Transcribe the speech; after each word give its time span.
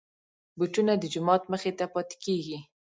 بوټونه 0.57 0.93
د 0.97 1.03
جومات 1.13 1.43
مخې 1.51 1.71
ته 1.77 1.85
پاتې 1.93 2.15
کېږي. 2.25 2.57